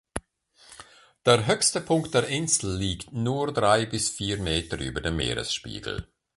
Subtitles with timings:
[1.27, 6.07] Der höchste Punkt der Insel liegt nur drei bis vier Meter über dem Meeresspiegel.